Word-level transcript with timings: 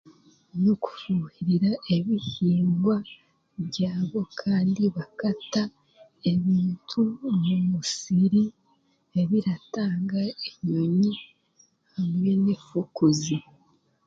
Ni 0.61 0.71
kufuhirira 0.83 1.71
ebihingwa 1.95 2.95
byabo 3.67 4.19
kandi 4.41 4.83
bakata 4.95 5.63
ebintu 6.31 7.01
omu 7.29 7.55
musiri 7.69 8.43
ebiratanga 9.21 10.19
enyonyi 10.47 11.13
hamwe 11.93 12.31
n'efukuzi 12.43 13.37